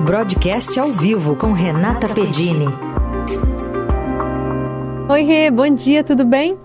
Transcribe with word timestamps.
Broadcast 0.00 0.78
ao 0.78 0.92
vivo 0.92 1.36
com 1.36 1.52
Renata 1.52 2.08
Pedini. 2.08 2.66
Oi, 5.08 5.22
Rê, 5.22 5.50
bom 5.50 5.68
dia, 5.72 6.02
tudo 6.02 6.24
bem? 6.24 6.58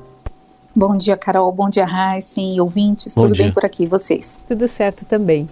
Bom 0.76 0.98
dia, 0.98 1.16
Carol. 1.16 1.52
Bom 1.52 1.70
dia, 1.70 1.86
Raíssa 1.86 2.42
e 2.42 2.60
ouvintes. 2.60 3.14
Bom 3.16 3.24
tudo 3.24 3.36
dia. 3.36 3.46
bem 3.46 3.54
por 3.54 3.64
aqui, 3.64 3.86
vocês? 3.86 4.42
Tudo 4.48 4.68
certo 4.68 5.06
também. 5.06 5.48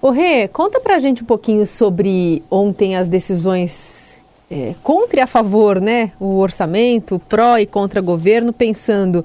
Ô, 0.00 0.10
Rê, 0.10 0.48
conta 0.48 0.80
pra 0.80 0.98
gente 0.98 1.22
um 1.22 1.26
pouquinho 1.26 1.66
sobre 1.66 2.42
ontem 2.50 2.96
as 2.96 3.08
decisões 3.08 4.14
é, 4.50 4.74
contra 4.82 5.20
e 5.20 5.22
a 5.22 5.26
favor, 5.26 5.80
né? 5.80 6.12
O 6.18 6.38
orçamento, 6.38 7.20
pró 7.28 7.58
e 7.58 7.66
contra 7.66 8.00
governo, 8.00 8.52
pensando 8.52 9.24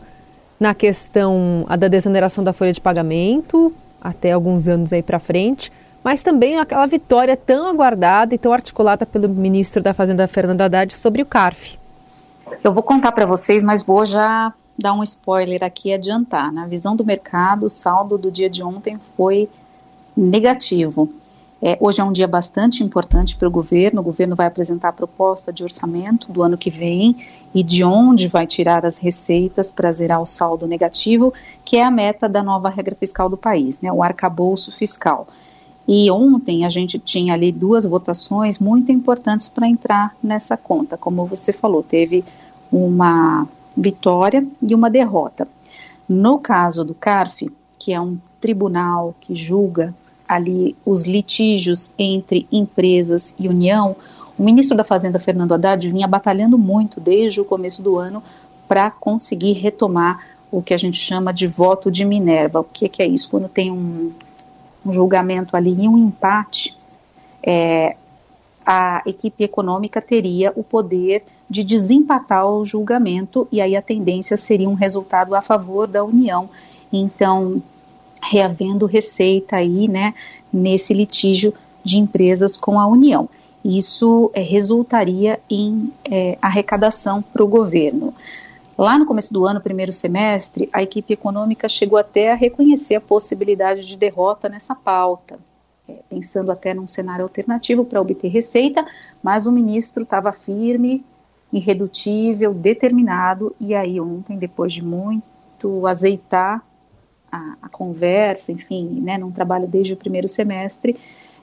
na 0.60 0.76
questão 0.76 1.66
a 1.68 1.76
da 1.76 1.88
desoneração 1.88 2.44
da 2.44 2.54
folha 2.54 2.74
de 2.74 2.82
pagamento, 2.82 3.74
até 4.00 4.32
alguns 4.32 4.68
anos 4.68 4.92
aí 4.94 5.02
para 5.02 5.20
frente, 5.20 5.72
mas 6.04 6.22
também 6.22 6.60
aquela 6.60 6.86
vitória 6.86 7.38
tão 7.38 7.68
aguardada 7.68 8.34
e 8.34 8.38
tão 8.38 8.54
articulada 8.54 9.06
pelo 9.06 9.30
ministro 9.30 9.82
da 9.82 9.94
Fazenda, 9.94 10.28
Fernando 10.28 10.62
Haddad, 10.62 10.94
sobre 10.94 11.22
o 11.22 11.26
CARF. 11.26 11.78
Eu 12.64 12.74
vou 12.74 12.84
contar 12.84 13.12
para 13.12 13.26
vocês, 13.26 13.64
mas 13.64 13.82
vou 13.82 14.06
já 14.06 14.54
dar 14.78 14.94
um 14.94 15.04
spoiler 15.04 15.64
aqui 15.64 15.90
e 15.90 15.94
adiantar. 15.94 16.52
Na 16.52 16.66
visão 16.66 16.96
do 16.96 17.06
mercado, 17.06 17.66
o 17.66 17.70
saldo 17.70 18.18
do 18.18 18.32
dia 18.32 18.50
de 18.50 18.64
ontem 18.64 19.00
foi 19.16 19.48
negativo. 20.16 21.10
É, 21.64 21.78
hoje 21.80 22.02
é 22.02 22.04
um 22.04 22.12
dia 22.12 22.28
bastante 22.28 22.84
importante 22.84 23.36
para 23.36 23.48
o 23.48 23.52
governo. 23.52 24.02
O 24.02 24.04
governo 24.04 24.36
vai 24.36 24.48
apresentar 24.48 24.90
a 24.90 24.94
proposta 24.94 25.54
de 25.54 25.64
orçamento 25.64 26.32
do 26.32 26.42
ano 26.42 26.58
que 26.58 26.72
vem 26.72 27.16
e 27.54 27.64
de 27.64 27.84
onde 27.84 28.28
vai 28.28 28.48
tirar 28.48 28.84
as 28.84 28.98
receitas 28.98 29.70
para 29.70 29.92
zerar 29.92 30.20
o 30.20 30.26
saldo 30.26 30.66
negativo, 30.66 31.32
que 31.64 31.78
é 31.78 31.84
a 31.84 31.92
meta 31.92 32.28
da 32.28 32.42
nova 32.42 32.70
regra 32.70 32.96
fiscal 32.96 33.30
do 33.30 33.38
país, 33.38 33.78
né, 33.80 33.92
o 33.92 34.02
arcabouço 34.02 34.72
fiscal. 34.72 35.28
E 35.88 36.10
ontem 36.12 36.66
a 36.66 36.70
gente 36.70 37.00
tinha 37.00 37.34
ali 37.34 37.52
duas 37.52 37.86
votações 37.86 38.60
muito 38.60 38.92
importantes 38.92 39.48
para 39.50 39.68
entrar 39.68 40.16
nessa 40.24 40.56
conta. 40.56 40.98
Como 40.98 41.26
você 41.26 41.52
falou, 41.52 41.82
teve 41.84 42.24
uma 42.72 43.48
vitória 43.76 44.46
e 44.62 44.76
uma 44.76 44.90
derrota. 44.90 45.48
No 46.08 46.38
caso 46.40 46.84
do 46.84 46.94
CARF, 46.94 47.52
que 47.80 47.94
é 47.94 48.00
um 48.00 48.18
tribunal 48.40 49.16
que 49.20 49.36
julga 49.36 49.94
ali 50.28 50.76
os 50.86 51.04
litígios 51.04 51.94
entre 51.98 52.48
empresas 52.52 53.36
e 53.38 53.48
União, 53.48 53.96
o 54.38 54.44
ministro 54.44 54.78
da 54.78 54.84
Fazenda, 54.84 55.20
Fernando 55.20 55.54
Haddad, 55.54 55.90
vinha 55.90 56.08
batalhando 56.08 56.58
muito 56.58 57.00
desde 57.00 57.42
o 57.42 57.46
começo 57.46 57.82
do 57.82 57.98
ano 57.98 58.24
para 58.68 58.90
conseguir 58.90 59.54
retomar 59.54 60.26
o 60.50 60.62
que 60.62 60.74
a 60.74 60.78
gente 60.78 60.98
chama 60.98 61.34
de 61.34 61.48
voto 61.48 61.92
de 61.92 62.04
Minerva. 62.04 62.60
O 62.60 62.64
que, 62.64 62.90
que 62.90 63.02
é 63.02 63.08
isso? 63.08 63.30
Quando 63.30 63.48
tem 63.48 63.72
um, 63.72 64.12
um 64.86 64.92
julgamento 64.92 65.56
ali 65.56 65.84
e 65.84 65.88
um 65.88 65.98
empate, 65.98 66.78
é, 67.44 67.96
a 68.66 69.02
equipe 69.06 69.44
econômica 69.44 70.02
teria 70.02 70.52
o 70.56 70.64
poder 70.64 71.24
de 71.50 71.64
desempatar 71.64 72.48
o 72.48 72.64
julgamento 72.64 73.48
e 73.52 73.60
aí 73.60 73.76
a 73.76 73.82
tendência 73.82 74.38
seria 74.38 74.70
um 74.70 74.74
resultado 74.74 75.36
a 75.36 75.42
favor 75.42 75.88
da 75.88 76.04
União. 76.04 76.50
Então, 76.92 77.62
reavendo 78.22 78.86
receita 78.86 79.58
aí, 79.58 79.88
né, 79.88 80.14
nesse 80.54 80.94
litígio 80.94 81.54
de 81.84 81.98
empresas 81.98 82.56
com 82.56 82.80
a 82.80 82.88
União. 82.88 83.28
Isso 83.64 84.32
é, 84.34 84.42
resultaria 84.42 85.40
em 85.50 85.92
é, 86.10 86.38
arrecadação 86.42 87.22
para 87.22 87.44
o 87.44 87.48
governo. 87.48 88.14
Lá 88.82 88.98
no 88.98 89.06
começo 89.06 89.32
do 89.32 89.46
ano, 89.46 89.62
primeiro 89.62 89.92
semestre, 89.92 90.68
a 90.74 90.82
equipe 90.82 91.14
econômica 91.14 91.70
chegou 91.70 92.00
até 92.00 92.32
a 92.32 92.36
reconhecer 92.36 92.96
a 92.96 93.00
possibilidade 93.00 93.82
de 93.82 93.96
derrota 93.96 94.50
nessa 94.50 94.74
pauta, 94.74 95.38
é, 95.88 96.00
pensando 96.10 96.52
até 96.52 96.74
num 96.74 96.88
cenário 96.88 97.22
alternativo 97.22 97.86
para 97.86 98.02
obter 98.02 98.30
receita, 98.30 98.84
mas 99.22 99.46
o 99.46 99.52
ministro 99.52 100.02
estava 100.02 100.32
firme, 100.32 101.06
irredutível, 101.54 102.56
determinado, 102.56 103.56
e 103.60 103.76
aí 103.76 104.02
ontem, 104.02 104.36
depois 104.36 104.74
de 104.74 104.84
muito 104.84 105.86
azeitar 105.86 106.66
a, 107.32 107.58
a 107.62 107.70
conversa, 107.70 108.52
enfim, 108.52 109.00
né, 109.00 109.16
num 109.16 109.30
trabalho 109.30 109.68
desde 109.68 109.94
o 109.94 109.98
primeiro 109.98 110.28
semestre, 110.28 111.00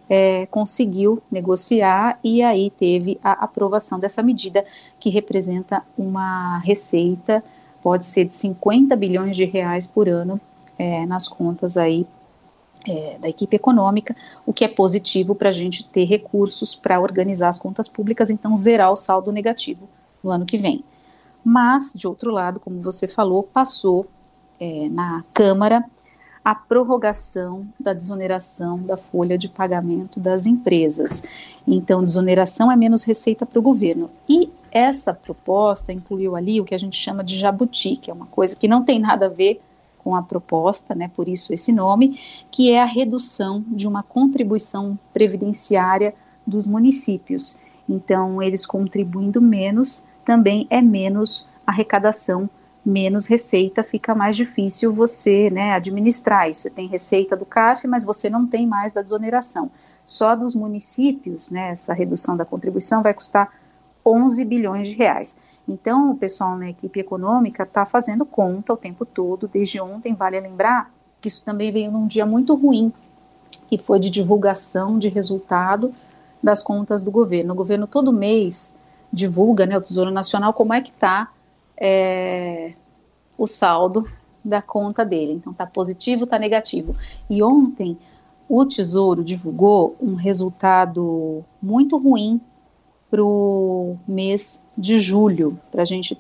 é, 0.08 0.46
conseguiu 0.46 1.22
negociar 1.30 2.18
e 2.24 2.42
aí 2.42 2.70
teve 2.70 3.18
a 3.22 3.32
aprovação 3.44 3.98
dessa 3.98 4.22
medida 4.22 4.64
que 4.98 5.10
representa 5.10 5.82
uma 5.96 6.58
receita, 6.58 7.44
pode 7.82 8.06
ser 8.06 8.24
de 8.24 8.34
50 8.34 8.96
bilhões 8.96 9.36
de 9.36 9.44
reais 9.44 9.86
por 9.86 10.08
ano 10.08 10.40
é, 10.78 11.04
nas 11.06 11.28
contas 11.28 11.76
aí 11.76 12.06
é, 12.86 13.18
da 13.18 13.28
equipe 13.28 13.54
econômica, 13.56 14.16
o 14.46 14.52
que 14.52 14.64
é 14.64 14.68
positivo 14.68 15.34
para 15.34 15.50
a 15.50 15.52
gente 15.52 15.84
ter 15.84 16.04
recursos 16.04 16.74
para 16.74 17.00
organizar 17.00 17.48
as 17.48 17.58
contas 17.58 17.88
públicas, 17.88 18.30
então 18.30 18.56
zerar 18.56 18.92
o 18.92 18.96
saldo 18.96 19.30
negativo 19.32 19.88
no 20.22 20.30
ano 20.30 20.46
que 20.46 20.56
vem. 20.56 20.82
Mas, 21.44 21.92
de 21.94 22.06
outro 22.06 22.30
lado, 22.30 22.60
como 22.60 22.80
você 22.80 23.06
falou, 23.06 23.42
passou 23.42 24.06
é, 24.60 24.88
na 24.88 25.24
Câmara 25.32 25.84
a 26.48 26.54
prorrogação 26.54 27.68
da 27.78 27.92
desoneração 27.92 28.78
da 28.78 28.96
folha 28.96 29.36
de 29.36 29.50
pagamento 29.50 30.18
das 30.18 30.46
empresas. 30.46 31.22
Então, 31.66 32.02
desoneração 32.02 32.72
é 32.72 32.76
menos 32.76 33.04
receita 33.04 33.44
para 33.44 33.58
o 33.58 33.62
governo. 33.62 34.08
E 34.26 34.50
essa 34.72 35.12
proposta 35.12 35.92
incluiu 35.92 36.34
ali 36.34 36.58
o 36.58 36.64
que 36.64 36.74
a 36.74 36.78
gente 36.78 36.96
chama 36.96 37.22
de 37.22 37.36
jabuti, 37.36 37.96
que 37.96 38.10
é 38.10 38.14
uma 38.14 38.24
coisa 38.24 38.56
que 38.56 38.66
não 38.66 38.82
tem 38.82 38.98
nada 38.98 39.26
a 39.26 39.28
ver 39.28 39.60
com 39.98 40.16
a 40.16 40.22
proposta, 40.22 40.94
né, 40.94 41.10
por 41.14 41.28
isso 41.28 41.52
esse 41.52 41.70
nome, 41.70 42.18
que 42.50 42.72
é 42.72 42.80
a 42.80 42.86
redução 42.86 43.62
de 43.68 43.86
uma 43.86 44.02
contribuição 44.02 44.98
previdenciária 45.12 46.14
dos 46.46 46.66
municípios. 46.66 47.58
Então, 47.86 48.42
eles 48.42 48.64
contribuindo 48.64 49.42
menos, 49.42 50.02
também 50.24 50.66
é 50.70 50.80
menos 50.80 51.46
arrecadação 51.66 52.48
menos 52.88 53.26
receita, 53.26 53.82
fica 53.82 54.14
mais 54.14 54.36
difícil 54.36 54.92
você 54.92 55.50
né, 55.50 55.72
administrar 55.72 56.50
isso. 56.50 56.62
Você 56.62 56.70
tem 56.70 56.88
receita 56.88 57.36
do 57.36 57.44
CAF, 57.44 57.86
mas 57.86 58.04
você 58.04 58.30
não 58.30 58.46
tem 58.46 58.66
mais 58.66 58.92
da 58.92 59.02
desoneração. 59.02 59.70
Só 60.04 60.34
dos 60.34 60.54
municípios, 60.54 61.50
né, 61.50 61.70
essa 61.70 61.92
redução 61.92 62.36
da 62.36 62.44
contribuição 62.44 63.02
vai 63.02 63.12
custar 63.12 63.52
11 64.04 64.44
bilhões 64.44 64.88
de 64.88 64.94
reais. 64.94 65.36
Então, 65.68 66.12
o 66.12 66.16
pessoal 66.16 66.56
na 66.56 66.70
equipe 66.70 66.98
econômica 66.98 67.62
está 67.62 67.84
fazendo 67.84 68.24
conta 68.24 68.72
o 68.72 68.76
tempo 68.76 69.04
todo, 69.04 69.46
desde 69.46 69.80
ontem, 69.80 70.14
vale 70.14 70.40
lembrar 70.40 70.90
que 71.20 71.28
isso 71.28 71.44
também 71.44 71.70
veio 71.70 71.92
num 71.92 72.06
dia 72.06 72.24
muito 72.24 72.54
ruim, 72.54 72.92
que 73.68 73.76
foi 73.76 74.00
de 74.00 74.08
divulgação 74.08 74.98
de 74.98 75.08
resultado 75.08 75.92
das 76.42 76.62
contas 76.62 77.04
do 77.04 77.10
governo. 77.10 77.52
O 77.52 77.56
governo 77.56 77.86
todo 77.86 78.12
mês 78.12 78.78
divulga, 79.12 79.66
né, 79.66 79.76
o 79.76 79.82
Tesouro 79.82 80.10
Nacional, 80.10 80.54
como 80.54 80.72
é 80.72 80.80
que 80.80 80.90
está 80.90 81.30
é, 81.80 82.72
o 83.36 83.46
saldo 83.46 84.08
da 84.44 84.60
conta 84.60 85.04
dele. 85.04 85.32
Então, 85.32 85.52
está 85.52 85.66
positivo, 85.66 86.24
está 86.24 86.38
negativo. 86.38 86.94
E 87.28 87.42
ontem 87.42 87.96
o 88.48 88.64
Tesouro 88.64 89.22
divulgou 89.22 89.96
um 90.00 90.14
resultado 90.14 91.44
muito 91.62 91.98
ruim 91.98 92.40
para 93.10 93.22
o 93.22 93.96
mês 94.06 94.62
de 94.76 94.98
julho. 94.98 95.58
Para 95.70 95.82
a 95.82 95.84
gente 95.84 96.18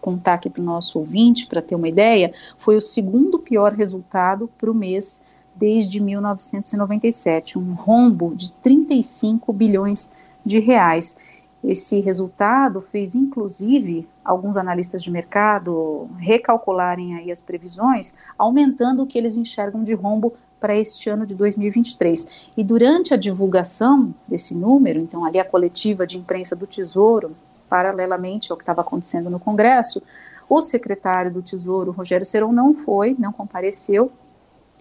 contar 0.00 0.34
aqui 0.34 0.50
para 0.50 0.60
o 0.60 0.64
nosso 0.64 0.98
ouvinte, 0.98 1.46
para 1.46 1.62
ter 1.62 1.74
uma 1.74 1.88
ideia, 1.88 2.32
foi 2.58 2.76
o 2.76 2.80
segundo 2.80 3.38
pior 3.38 3.72
resultado 3.72 4.50
para 4.58 4.70
o 4.70 4.74
mês 4.74 5.22
desde 5.54 6.00
1997, 6.00 7.58
um 7.58 7.74
rombo 7.74 8.34
de 8.34 8.50
35 8.52 9.52
bilhões 9.52 10.10
de 10.44 10.58
reais. 10.58 11.16
Esse 11.64 11.98
resultado 12.00 12.82
fez, 12.82 13.14
inclusive, 13.14 14.06
alguns 14.22 14.54
analistas 14.54 15.02
de 15.02 15.10
mercado 15.10 16.10
recalcularem 16.18 17.16
aí 17.16 17.32
as 17.32 17.42
previsões, 17.42 18.14
aumentando 18.36 19.02
o 19.02 19.06
que 19.06 19.16
eles 19.16 19.38
enxergam 19.38 19.82
de 19.82 19.94
rombo 19.94 20.34
para 20.60 20.76
este 20.76 21.08
ano 21.08 21.24
de 21.24 21.34
2023. 21.34 22.50
E 22.54 22.62
durante 22.62 23.14
a 23.14 23.16
divulgação 23.16 24.14
desse 24.28 24.54
número, 24.54 25.00
então 25.00 25.24
ali 25.24 25.38
a 25.38 25.44
coletiva 25.44 26.06
de 26.06 26.18
imprensa 26.18 26.54
do 26.54 26.66
Tesouro, 26.66 27.34
paralelamente 27.66 28.52
ao 28.52 28.58
que 28.58 28.62
estava 28.62 28.82
acontecendo 28.82 29.30
no 29.30 29.40
Congresso, 29.40 30.02
o 30.46 30.60
secretário 30.60 31.32
do 31.32 31.40
Tesouro, 31.40 31.92
Rogério 31.92 32.26
Seron, 32.26 32.52
não 32.52 32.74
foi, 32.74 33.16
não 33.18 33.32
compareceu, 33.32 34.12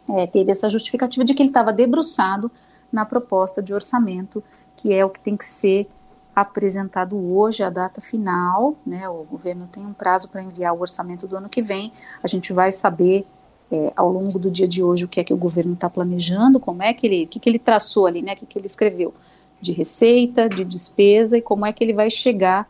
é, 0.10 0.28
teve 0.28 0.52
essa 0.52 0.70
justificativa 0.70 1.24
de 1.24 1.34
que 1.34 1.42
ele 1.42 1.50
estava 1.50 1.72
debruçado 1.72 2.52
na 2.92 3.06
proposta 3.06 3.64
de 3.64 3.74
orçamento, 3.74 4.44
que 4.76 4.94
é 4.94 5.06
o 5.06 5.10
que 5.10 5.22
tem 5.22 5.38
que 5.38 5.46
ser 5.46 5.90
apresentado 6.36 7.16
hoje 7.16 7.62
a 7.62 7.70
data 7.70 8.02
final, 8.02 8.76
né? 8.86 9.08
O 9.08 9.24
governo 9.24 9.68
tem 9.72 9.86
um 9.86 9.94
prazo 9.94 10.30
para 10.30 10.42
enviar 10.42 10.74
o 10.74 10.82
orçamento 10.82 11.28
do 11.28 11.38
ano 11.38 11.50
que 11.50 11.62
vem. 11.62 11.92
A 12.24 12.28
gente 12.28 12.52
vai 12.52 12.72
saber 12.72 13.26
é, 13.72 13.94
ao 13.96 14.12
longo 14.12 14.40
do 14.40 14.50
dia 14.50 14.68
de 14.68 14.84
hoje 14.84 15.06
o 15.06 15.08
que 15.08 15.20
é 15.20 15.24
que 15.24 15.34
o 15.34 15.38
governo 15.38 15.74
está 15.74 15.90
planejando, 15.90 16.60
como 16.60 16.84
é 16.84 16.94
que 16.94 17.08
ele, 17.08 17.24
o 17.26 17.28
que, 17.28 17.40
que 17.40 17.50
ele 17.50 17.60
traçou 17.60 18.08
ali, 18.08 18.22
né? 18.22 18.34
O 18.34 18.36
que, 18.36 18.46
que 18.46 18.58
ele 18.58 18.68
escreveu 18.68 19.14
de 19.62 19.72
receita, 19.72 20.50
de 20.50 20.66
despesa 20.66 21.38
e 21.38 21.42
como 21.42 21.66
é 21.66 21.72
que 21.72 21.84
ele 21.84 21.94
vai 21.94 22.10
chegar 22.10 22.68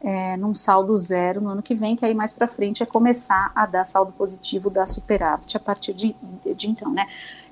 é, 0.00 0.36
num 0.36 0.54
saldo 0.54 0.96
zero 0.96 1.40
no 1.40 1.50
ano 1.50 1.62
que 1.62 1.74
vem, 1.74 1.96
que 1.96 2.04
aí 2.04 2.14
mais 2.14 2.32
para 2.32 2.46
frente 2.46 2.82
é 2.82 2.86
começar 2.86 3.50
a 3.54 3.66
dar 3.66 3.84
saldo 3.84 4.12
positivo, 4.12 4.70
dar 4.70 4.86
superávit 4.86 5.56
a 5.56 5.60
partir 5.60 5.92
de, 5.92 6.14
de 6.54 6.70
então, 6.70 6.92
né? 6.92 7.06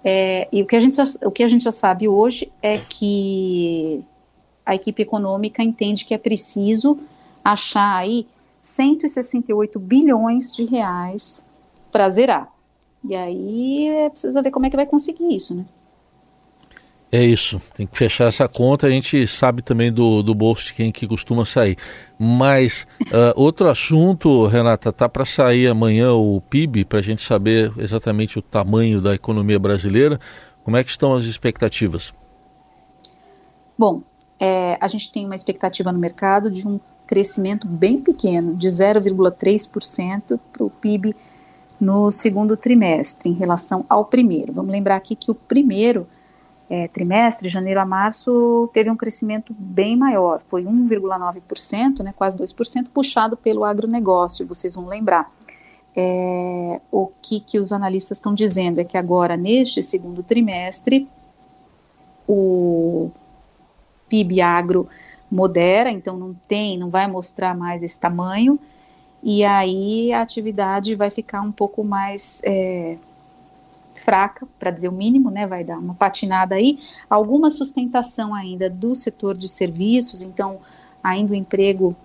É, 0.04 0.48
e 0.52 0.62
o 0.62 0.66
que, 0.66 0.76
a 0.76 0.80
gente 0.80 0.96
já, 0.96 1.04
o 1.24 1.30
que 1.30 1.42
a 1.42 1.48
gente 1.48 1.64
já 1.64 1.72
sabe 1.72 2.06
hoje 2.06 2.52
é 2.62 2.78
que 2.78 4.04
a 4.64 4.74
equipe 4.74 5.02
econômica 5.02 5.62
entende 5.62 6.04
que 6.04 6.14
é 6.14 6.18
preciso 6.18 6.98
achar 7.44 7.96
aí 7.96 8.26
168 8.62 9.78
bilhões 9.78 10.50
de 10.50 10.64
reais 10.64 11.44
para 11.92 12.08
zerar. 12.08 12.50
E 13.04 13.14
aí 13.14 13.88
é, 13.88 14.08
precisa 14.08 14.42
ver 14.42 14.50
como 14.50 14.66
é 14.66 14.70
que 14.70 14.76
vai 14.76 14.86
conseguir 14.86 15.34
isso, 15.34 15.54
né? 15.54 15.64
É 17.12 17.22
isso, 17.22 17.62
tem 17.76 17.86
que 17.86 17.96
fechar 17.96 18.26
essa 18.26 18.48
conta. 18.48 18.88
A 18.88 18.90
gente 18.90 19.24
sabe 19.28 19.62
também 19.62 19.92
do, 19.92 20.20
do 20.20 20.34
bolso 20.34 20.64
de 20.66 20.74
quem 20.74 20.90
que 20.90 21.06
costuma 21.06 21.44
sair. 21.44 21.76
Mas 22.18 22.88
uh, 23.02 23.30
outro 23.40 23.68
assunto, 23.68 24.46
Renata, 24.46 24.92
tá 24.92 25.08
para 25.08 25.24
sair 25.24 25.68
amanhã 25.68 26.12
o 26.12 26.40
PIB 26.40 26.84
para 26.84 26.98
a 26.98 27.02
gente 27.02 27.22
saber 27.22 27.72
exatamente 27.78 28.36
o 28.36 28.42
tamanho 28.42 29.00
da 29.00 29.14
economia 29.14 29.60
brasileira. 29.60 30.18
Como 30.64 30.76
é 30.76 30.82
que 30.82 30.90
estão 30.90 31.14
as 31.14 31.22
expectativas? 31.22 32.12
Bom, 33.78 34.02
é, 34.38 34.76
a 34.80 34.88
gente 34.88 35.10
tem 35.12 35.24
uma 35.26 35.34
expectativa 35.34 35.92
no 35.92 35.98
mercado 35.98 36.50
de 36.50 36.66
um 36.66 36.80
crescimento 37.06 37.66
bem 37.66 38.00
pequeno, 38.00 38.54
de 38.54 38.66
0,3% 38.68 40.38
para 40.52 40.64
o 40.64 40.70
PIB 40.70 41.14
no 41.80 42.10
segundo 42.10 42.56
trimestre, 42.56 43.28
em 43.28 43.34
relação 43.34 43.84
ao 43.88 44.04
primeiro. 44.04 44.52
Vamos 44.52 44.72
lembrar 44.72 44.96
aqui 44.96 45.14
que 45.14 45.30
o 45.30 45.34
primeiro 45.34 46.06
é, 46.68 46.88
trimestre, 46.88 47.48
janeiro 47.48 47.80
a 47.80 47.84
março, 47.84 48.70
teve 48.72 48.90
um 48.90 48.96
crescimento 48.96 49.54
bem 49.56 49.96
maior, 49.96 50.42
foi 50.46 50.64
1,9%, 50.64 52.02
né, 52.02 52.14
quase 52.16 52.38
2%, 52.38 52.88
puxado 52.92 53.36
pelo 53.36 53.64
agronegócio, 53.64 54.46
vocês 54.46 54.74
vão 54.74 54.86
lembrar. 54.86 55.30
É, 55.96 56.80
o 56.90 57.08
que, 57.22 57.38
que 57.38 57.58
os 57.58 57.70
analistas 57.70 58.18
estão 58.18 58.34
dizendo 58.34 58.80
é 58.80 58.84
que 58.84 58.96
agora, 58.96 59.36
neste 59.36 59.80
segundo 59.80 60.22
trimestre, 60.22 61.08
o 62.26 63.10
PIB 64.14 64.40
agro 64.40 64.88
modera, 65.28 65.90
então 65.90 66.16
não 66.16 66.34
tem, 66.46 66.78
não 66.78 66.88
vai 66.88 67.08
mostrar 67.08 67.56
mais 67.56 67.82
esse 67.82 67.98
tamanho, 67.98 68.58
e 69.20 69.42
aí 69.42 70.12
a 70.12 70.22
atividade 70.22 70.94
vai 70.94 71.10
ficar 71.10 71.40
um 71.40 71.50
pouco 71.50 71.82
mais 71.82 72.40
é, 72.44 72.96
fraca, 73.94 74.46
para 74.58 74.70
dizer 74.70 74.88
o 74.88 74.92
mínimo, 74.92 75.30
né, 75.30 75.46
vai 75.46 75.64
dar 75.64 75.78
uma 75.78 75.94
patinada 75.94 76.54
aí, 76.54 76.78
alguma 77.10 77.50
sustentação 77.50 78.32
ainda 78.32 78.70
do 78.70 78.94
setor 78.94 79.36
de 79.36 79.48
serviços, 79.48 80.22
então 80.22 80.58
ainda 81.02 81.32
o 81.32 81.36
emprego 81.36 81.96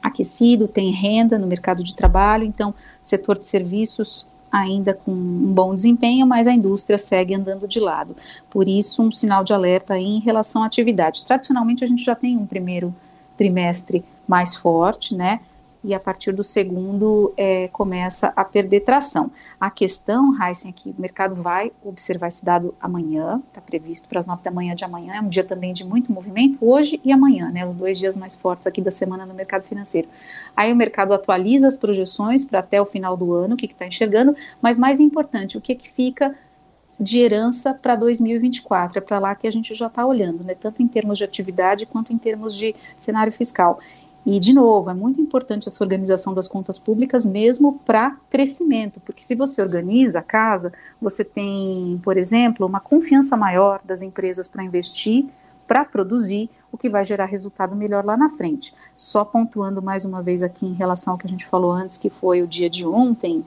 aquecido, 0.00 0.68
tem 0.68 0.92
renda 0.92 1.36
no 1.38 1.46
mercado 1.48 1.82
de 1.82 1.96
trabalho, 1.96 2.44
então 2.44 2.72
setor 3.02 3.36
de 3.36 3.46
serviços 3.46 4.26
ainda 4.50 4.94
com 4.94 5.12
um 5.12 5.52
bom 5.52 5.74
desempenho, 5.74 6.26
mas 6.26 6.46
a 6.46 6.52
indústria 6.52 6.98
segue 6.98 7.34
andando 7.34 7.68
de 7.68 7.78
lado. 7.78 8.16
Por 8.48 8.68
isso, 8.68 9.02
um 9.02 9.12
sinal 9.12 9.44
de 9.44 9.52
alerta 9.52 9.98
em 9.98 10.18
relação 10.20 10.62
à 10.62 10.66
atividade. 10.66 11.24
Tradicionalmente, 11.24 11.84
a 11.84 11.86
gente 11.86 12.02
já 12.02 12.14
tem 12.14 12.36
um 12.36 12.46
primeiro 12.46 12.94
trimestre 13.36 14.04
mais 14.26 14.54
forte, 14.54 15.14
né? 15.14 15.40
E 15.82 15.94
a 15.94 16.00
partir 16.00 16.32
do 16.32 16.44
segundo 16.44 17.32
é, 17.36 17.68
começa 17.68 18.32
a 18.36 18.44
perder 18.44 18.80
tração. 18.80 19.30
A 19.58 19.70
questão, 19.70 20.32
Heisen, 20.40 20.70
é 20.70 20.72
que 20.72 20.90
o 20.90 21.00
mercado 21.00 21.34
vai 21.34 21.72
observar 21.82 22.28
esse 22.28 22.44
dado 22.44 22.74
amanhã, 22.80 23.42
está 23.48 23.60
previsto 23.60 24.08
para 24.08 24.18
as 24.18 24.26
nove 24.26 24.42
da 24.42 24.50
manhã 24.50 24.74
de 24.74 24.84
amanhã, 24.84 25.14
é 25.14 25.20
um 25.20 25.28
dia 25.28 25.44
também 25.44 25.72
de 25.72 25.84
muito 25.84 26.12
movimento, 26.12 26.58
hoje 26.60 27.00
e 27.04 27.12
amanhã, 27.12 27.50
né, 27.50 27.66
os 27.66 27.76
dois 27.76 27.98
dias 27.98 28.16
mais 28.16 28.36
fortes 28.36 28.66
aqui 28.66 28.80
da 28.80 28.90
semana 28.90 29.24
no 29.24 29.34
mercado 29.34 29.62
financeiro. 29.62 30.08
Aí 30.56 30.72
o 30.72 30.76
mercado 30.76 31.12
atualiza 31.12 31.68
as 31.68 31.76
projeções 31.76 32.44
para 32.44 32.60
até 32.60 32.80
o 32.80 32.86
final 32.86 33.16
do 33.16 33.34
ano, 33.34 33.54
o 33.54 33.56
que 33.56 33.66
está 33.66 33.86
enxergando, 33.86 34.34
mas 34.60 34.78
mais 34.78 35.00
importante, 35.00 35.56
o 35.56 35.60
que, 35.60 35.74
que 35.74 35.90
fica 35.90 36.34
de 37.00 37.18
herança 37.18 37.72
para 37.72 37.96
2024. 37.96 38.98
É 38.98 39.00
para 39.00 39.18
lá 39.18 39.34
que 39.34 39.46
a 39.48 39.50
gente 39.50 39.74
já 39.74 39.86
está 39.86 40.04
olhando, 40.04 40.44
né? 40.44 40.54
tanto 40.54 40.82
em 40.82 40.86
termos 40.86 41.16
de 41.16 41.24
atividade 41.24 41.86
quanto 41.86 42.12
em 42.12 42.18
termos 42.18 42.54
de 42.54 42.76
cenário 42.98 43.32
fiscal. 43.32 43.80
E, 44.24 44.38
de 44.38 44.52
novo, 44.52 44.90
é 44.90 44.94
muito 44.94 45.20
importante 45.20 45.66
essa 45.66 45.82
organização 45.82 46.34
das 46.34 46.46
contas 46.46 46.78
públicas, 46.78 47.24
mesmo 47.24 47.80
para 47.86 48.16
crescimento, 48.28 49.00
porque 49.00 49.24
se 49.24 49.34
você 49.34 49.62
organiza 49.62 50.18
a 50.18 50.22
casa, 50.22 50.72
você 51.00 51.24
tem, 51.24 51.98
por 52.02 52.16
exemplo, 52.18 52.66
uma 52.66 52.80
confiança 52.80 53.36
maior 53.36 53.80
das 53.82 54.02
empresas 54.02 54.46
para 54.46 54.62
investir, 54.62 55.26
para 55.66 55.84
produzir, 55.84 56.50
o 56.70 56.76
que 56.76 56.90
vai 56.90 57.04
gerar 57.04 57.26
resultado 57.26 57.74
melhor 57.74 58.04
lá 58.04 58.16
na 58.16 58.28
frente. 58.28 58.74
Só 58.94 59.24
pontuando 59.24 59.80
mais 59.80 60.04
uma 60.04 60.22
vez 60.22 60.42
aqui 60.42 60.66
em 60.66 60.74
relação 60.74 61.14
ao 61.14 61.18
que 61.18 61.26
a 61.26 61.30
gente 61.30 61.46
falou 61.46 61.72
antes, 61.72 61.96
que 61.96 62.10
foi 62.10 62.42
o 62.42 62.46
dia 62.46 62.68
de 62.68 62.86
ontem, 62.86 63.44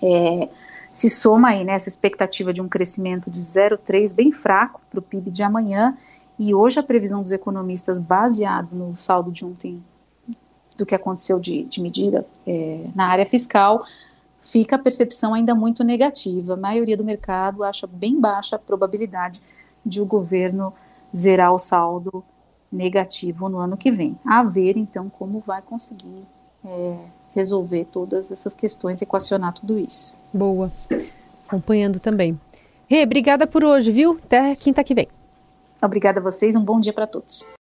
é, 0.00 0.48
se 0.92 1.08
soma 1.08 1.48
aí 1.48 1.64
nessa 1.64 1.86
né, 1.86 1.92
expectativa 1.92 2.52
de 2.52 2.60
um 2.60 2.68
crescimento 2.68 3.30
de 3.30 3.40
0,3 3.40 4.12
bem 4.14 4.30
fraco 4.30 4.80
para 4.90 4.98
o 4.98 5.02
PIB 5.02 5.30
de 5.30 5.42
amanhã 5.42 5.96
e 6.42 6.52
hoje 6.52 6.80
a 6.80 6.82
previsão 6.82 7.22
dos 7.22 7.30
economistas, 7.30 8.00
baseado 8.00 8.74
no 8.74 8.96
saldo 8.96 9.30
de 9.30 9.44
ontem 9.44 9.80
do 10.76 10.84
que 10.84 10.92
aconteceu 10.92 11.38
de, 11.38 11.62
de 11.64 11.80
medida 11.80 12.26
é, 12.44 12.84
na 12.96 13.06
área 13.06 13.24
fiscal, 13.24 13.84
fica 14.40 14.74
a 14.74 14.78
percepção 14.78 15.34
ainda 15.34 15.54
muito 15.54 15.84
negativa. 15.84 16.54
A 16.54 16.56
maioria 16.56 16.96
do 16.96 17.04
mercado 17.04 17.62
acha 17.62 17.86
bem 17.86 18.18
baixa 18.18 18.56
a 18.56 18.58
probabilidade 18.58 19.40
de 19.86 20.00
o 20.00 20.04
governo 20.04 20.74
zerar 21.14 21.54
o 21.54 21.60
saldo 21.60 22.24
negativo 22.72 23.48
no 23.48 23.58
ano 23.58 23.76
que 23.76 23.92
vem. 23.92 24.18
A 24.26 24.42
ver, 24.42 24.76
então, 24.76 25.08
como 25.08 25.38
vai 25.46 25.62
conseguir 25.62 26.26
é, 26.64 26.96
resolver 27.36 27.84
todas 27.92 28.32
essas 28.32 28.52
questões, 28.52 29.00
equacionar 29.00 29.52
tudo 29.52 29.78
isso. 29.78 30.16
Boa. 30.32 30.66
Acompanhando 31.46 32.00
também. 32.00 32.40
Rê, 32.88 33.04
obrigada 33.04 33.46
por 33.46 33.62
hoje, 33.62 33.92
viu? 33.92 34.18
Até 34.24 34.56
quinta 34.56 34.82
que 34.82 34.92
vem. 34.92 35.06
Obrigada 35.82 36.20
a 36.20 36.22
vocês, 36.22 36.54
um 36.54 36.64
bom 36.64 36.78
dia 36.78 36.92
para 36.92 37.06
todos. 37.06 37.44